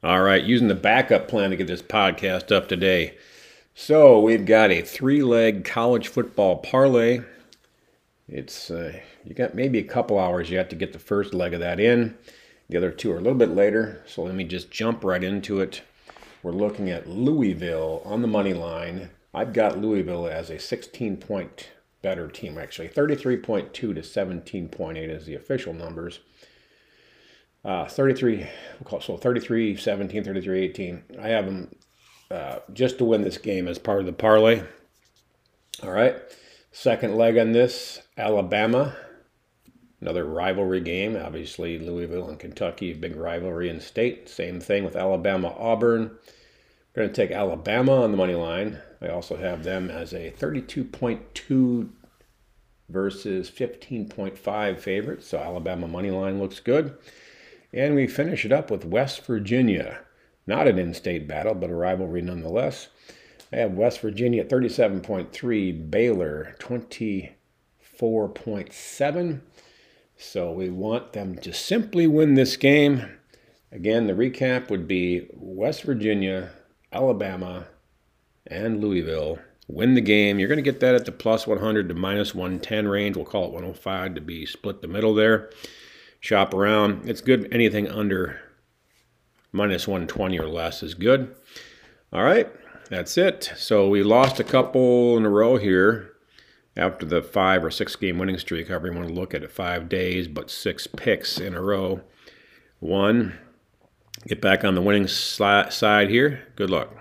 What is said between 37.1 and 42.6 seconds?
leg on this, Alabama. Another rivalry game. Obviously, Louisville and